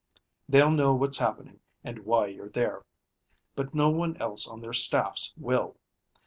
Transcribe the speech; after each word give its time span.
They'll 0.49 0.71
know 0.71 0.95
what's 0.95 1.19
happening 1.19 1.59
and 1.83 1.99
why 2.05 2.25
you're 2.25 2.49
there, 2.49 2.83
but 3.53 3.75
no 3.75 3.91
one 3.91 4.17
else 4.19 4.47
on 4.47 4.59
their 4.59 4.73
staffs 4.73 5.31
will. 5.37 5.77